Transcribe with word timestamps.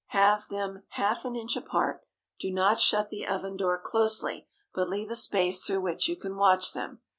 Have 0.15 0.47
them 0.47 0.81
half 0.93 1.25
an 1.25 1.35
inch 1.35 1.55
apart. 1.55 2.01
Do 2.39 2.49
not 2.49 2.81
shut 2.81 3.09
the 3.09 3.27
oven 3.27 3.55
door 3.55 3.77
closely, 3.79 4.47
but 4.73 4.89
leave 4.89 5.11
a 5.11 5.15
space 5.15 5.63
through 5.63 5.81
which 5.81 6.07
you 6.07 6.15
can 6.15 6.37
watch 6.37 6.73
them. 6.73 7.01